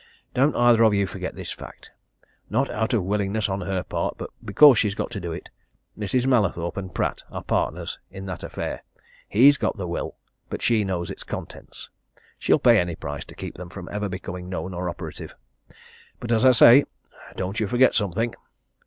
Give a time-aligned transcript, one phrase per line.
[0.33, 1.91] Don't either of you forget this fact.
[2.49, 5.51] Not out of willingness on her part, but because she's got to do it,
[5.95, 6.25] Mrs.
[6.25, 8.81] Mallathorpe and Pratt are partners in that affair.
[9.29, 10.15] He's got the will
[10.49, 11.91] but she knows its contents.
[12.39, 15.35] She'll pay any price to Pratt to keep them from ever becoming known or operative.
[16.19, 16.85] But, as I say,
[17.35, 18.33] don't you forget something!"